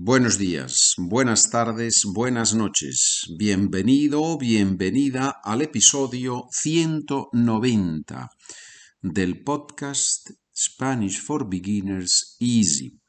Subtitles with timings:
[0.00, 3.26] Buenos días, buenas tardes, buenas noches.
[3.36, 8.30] Bienvenido, bienvenida al episodio 190
[9.02, 13.00] del podcast Spanish for Beginners Easy.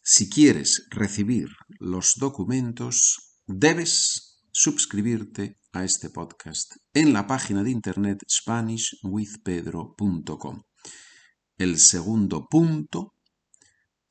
[0.00, 1.48] Si quieres recibir
[1.80, 10.62] los documentos, debes suscribirte a este podcast en la página de internet SpanishWithPedro.com.
[11.58, 13.16] El segundo punto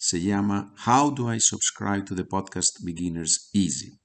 [0.02, 4.02] se llama How do I subscribe to the podcast Beginners Easy?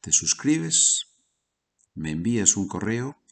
[0.00, 1.04] Te suscribes,
[1.94, 3.22] me envías un correo,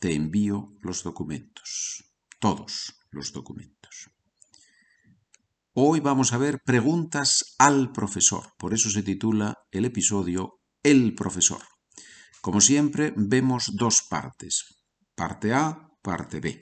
[0.00, 2.02] te envío los documentos,
[2.40, 4.08] todos los documentos.
[5.74, 11.60] Hoy vamos a ver preguntas al profesor, por eso se titula el episodio El profesor.
[12.40, 14.82] Como siempre, vemos dos partes,
[15.14, 16.58] parte A, parte B.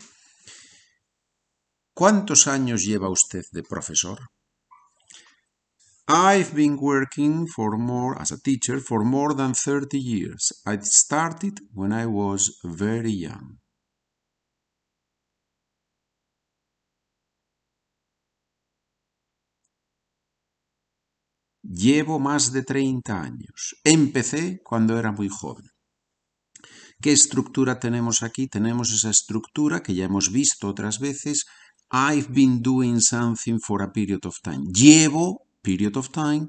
[1.97, 4.19] ¿Cuántos años lleva usted de profesor?
[6.09, 10.53] I've been working for more as a teacher for more than 30 years.
[10.67, 13.61] I started when I was very young.
[21.63, 23.77] Llevo más de 30 años.
[23.85, 25.71] Empecé cuando era muy joven.
[27.01, 28.49] ¿Qué estructura tenemos aquí?
[28.49, 31.47] Tenemos esa estructura que ya hemos visto otras veces
[31.97, 34.65] I've been doing something for a period of time.
[34.73, 36.49] Llevo, period of time,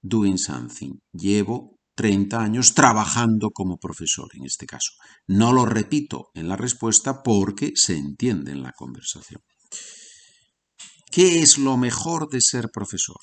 [0.00, 1.00] doing something.
[1.12, 4.92] Llevo 30 años trabajando como profesor en este caso.
[5.26, 9.42] No lo repito en la respuesta porque se entiende en la conversación.
[11.10, 13.18] ¿Qué es lo mejor de ser profesor?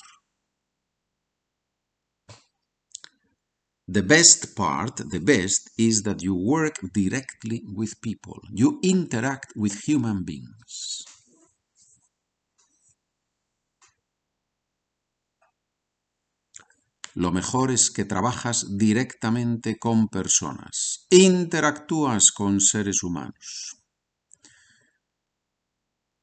[3.90, 8.42] The best part, the best, is that you work directly with people.
[8.52, 11.15] You interact with human beings.
[17.16, 23.82] Lo mejor es que trabajas directamente con personas, interactúas con seres humanos.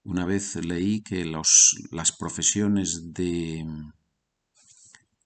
[0.04, 3.66] Una vez leí que las profesiones de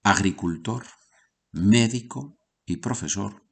[0.02, 0.86] agricultor,
[1.52, 3.44] médico y profesor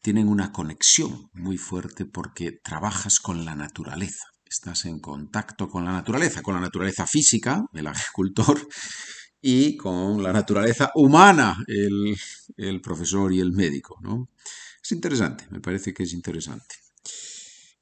[0.00, 4.26] tienen una conexión muy fuerte porque trabajas con la naturaleza.
[4.44, 8.64] Estás en contacto con la naturaleza, con la naturaleza física, del agricultor,
[9.42, 13.98] y con la naturaleza humana, el, profesor y el médico.
[14.00, 14.30] ¿no?
[14.82, 16.76] Es interesante, me parece que es interesante.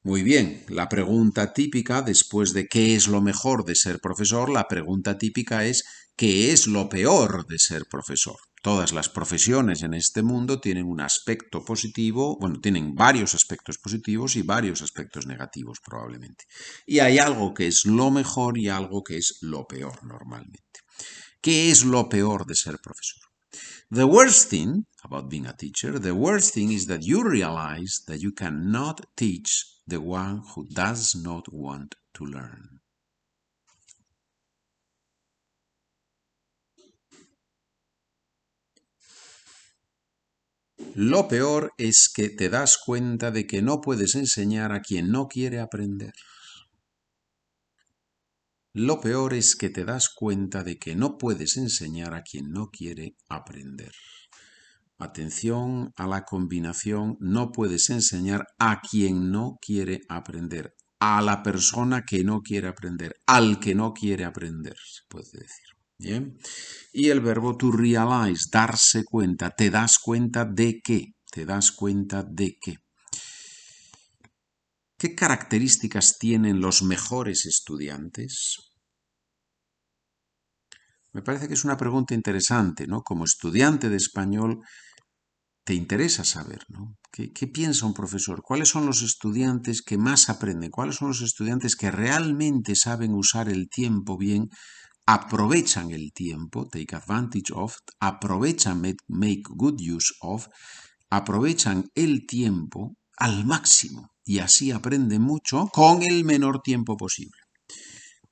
[0.03, 4.67] Muy bien, la pregunta típica, después de qué es lo mejor de ser profesor, la
[4.67, 5.85] pregunta típica es
[6.15, 8.37] qué es lo peor de ser profesor.
[8.63, 14.35] Todas las profesiones en este mundo tienen un aspecto positivo, bueno, tienen varios aspectos positivos
[14.35, 16.45] y varios aspectos negativos probablemente.
[16.87, 20.81] Y hay algo que es lo mejor y algo que es lo peor normalmente.
[21.41, 23.23] ¿Qué es lo peor de ser profesor?
[23.89, 28.19] The worst thing about being a teacher, the worst thing is that you realize that
[28.21, 32.81] you cannot teach the one who does not want to learn.
[40.95, 45.27] Lo peor es que te das cuenta de que no puedes enseñar a quien no
[45.27, 46.13] quiere aprender.
[48.73, 52.69] Lo peor es que te das cuenta de que no puedes enseñar a quien no
[52.69, 53.91] quiere aprender.
[54.97, 62.03] Atención a la combinación, no puedes enseñar a quien no quiere aprender, a la persona
[62.05, 65.65] que no quiere aprender, al que no quiere aprender, se puede decir.
[65.97, 66.37] Bien.
[66.93, 72.23] Y el verbo to realize, darse cuenta, te das cuenta de qué, te das cuenta
[72.23, 72.77] de qué.
[75.01, 78.57] ¿Qué características tienen los mejores estudiantes?
[81.11, 83.01] Me parece que es una pregunta interesante, ¿no?
[83.01, 84.59] Como estudiante de español,
[85.63, 86.97] te interesa saber, ¿no?
[87.11, 88.43] ¿Qué, ¿Qué, piensa un profesor?
[88.43, 90.69] ¿Cuáles son los estudiantes que más aprenden?
[90.69, 94.49] ¿Cuáles son los estudiantes que realmente saben usar el tiempo bien?
[95.07, 100.45] Aprovechan el tiempo, take advantage of, aprovechan, make good use of,
[101.09, 107.37] aprovechan el tiempo al máximo y así aprende mucho con el menor tiempo posible.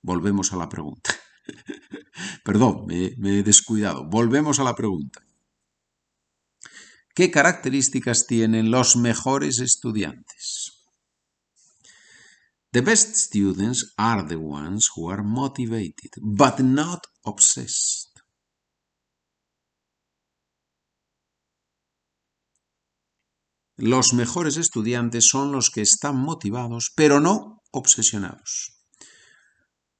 [0.01, 1.15] Volvemos a la pregunta.
[2.43, 4.05] Perdón, me, me he descuidado.
[4.05, 5.21] Volvemos a la pregunta.
[7.13, 10.79] ¿Qué características tienen los mejores estudiantes?
[12.71, 18.08] The best students are the ones who are motivated, but not obsessed.
[23.81, 28.73] Los mejores estudiantes son los que están motivados, pero no obsesionados.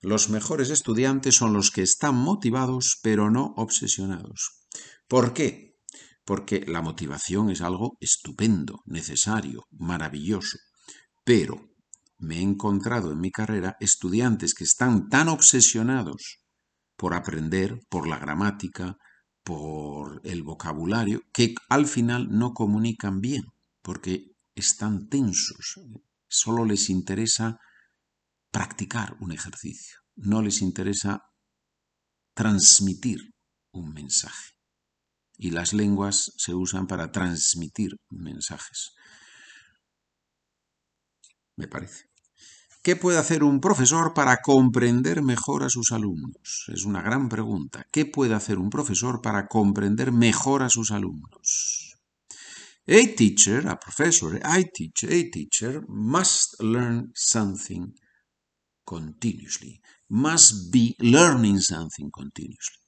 [0.01, 4.65] Los mejores estudiantes son los que están motivados pero no obsesionados.
[5.07, 5.77] ¿Por qué?
[6.25, 10.57] Porque la motivación es algo estupendo, necesario, maravilloso.
[11.23, 11.69] Pero
[12.17, 16.39] me he encontrado en mi carrera estudiantes que están tan obsesionados
[16.97, 18.97] por aprender, por la gramática,
[19.41, 23.45] por el vocabulario, que al final no comunican bien,
[23.89, 25.79] porque están tensos.
[26.27, 27.57] Solo les interesa
[28.51, 31.23] practicar un ejercicio, no les interesa
[32.35, 33.33] transmitir
[33.73, 34.53] un mensaje.
[35.39, 38.91] Y las lenguas se usan para transmitir mensajes.
[41.55, 42.11] Me parece.
[42.83, 46.65] ¿Qué puede hacer un profesor para comprender mejor a sus alumnos?
[46.67, 47.87] Es una gran pregunta.
[47.91, 51.88] ¿Qué puede hacer un profesor para comprender mejor a sus alumnos?
[52.91, 57.93] A teacher, a professor, a teacher, a teacher must learn something
[58.83, 62.79] continuously, must be learning something continuously.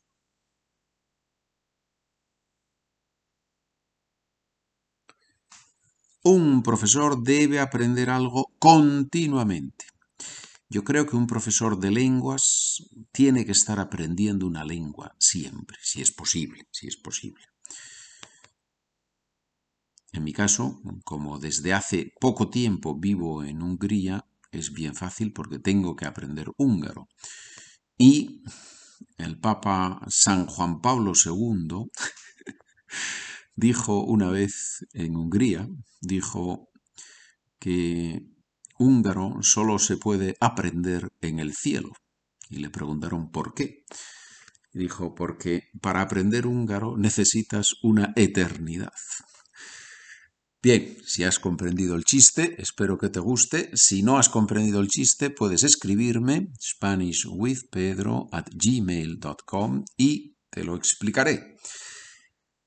[6.23, 9.85] Un profesor debe aprender algo continuamente.
[10.67, 16.01] Yo creo que un profesor de lenguas tiene que estar aprendiendo una lengua siempre, si
[16.01, 17.51] es posible, si es posible.
[20.13, 25.59] En mi caso, como desde hace poco tiempo vivo en Hungría, es bien fácil porque
[25.59, 27.07] tengo que aprender húngaro.
[27.97, 28.43] Y
[29.17, 31.89] el Papa San Juan Pablo II
[33.55, 35.69] dijo una vez en Hungría,
[36.01, 36.69] dijo
[37.59, 38.25] que
[38.77, 41.91] húngaro solo se puede aprender en el cielo.
[42.49, 43.85] Y le preguntaron por qué.
[44.73, 48.91] Dijo, porque para aprender húngaro necesitas una eternidad.
[50.63, 53.71] Bien, si has comprendido el chiste, espero que te guste.
[53.73, 61.55] Si no has comprendido el chiste, puedes escribirme spanishwithpedro at gmail.com y te lo explicaré.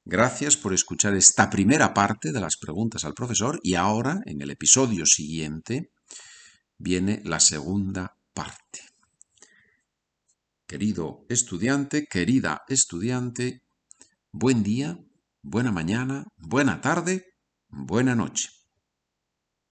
[0.05, 4.50] Gracias por escuchar esta primera parte de las preguntas al profesor y ahora, en el
[4.50, 5.93] episodio siguiente,
[6.76, 8.81] viene la segunda parte.
[10.67, 13.62] Querido estudiante, querida estudiante,
[14.32, 14.99] buen día,
[15.43, 17.34] buena mañana, buena tarde
[17.76, 18.64] Buena noche.